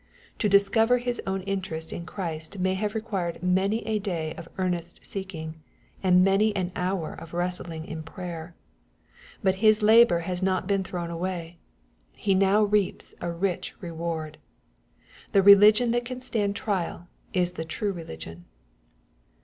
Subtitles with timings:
[0.39, 5.05] To discover his own interest in Christ may have required many a day of earnest
[5.05, 5.61] seeking,
[6.01, 8.55] and many an hour of wrestling in prayer.
[9.43, 11.59] But his labor has not been thrown away.
[12.17, 14.39] He now reaps a rich reward.
[15.33, 18.45] The religion that can stand trial is the true religion.